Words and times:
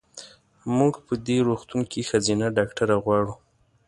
مونږ 0.75 0.93
په 1.05 1.13
دې 1.25 1.37
روغتون 1.47 1.81
کې 1.91 2.07
ښځېنه 2.09 2.47
ډاکټره 2.57 2.95
غواړو. 3.03 3.33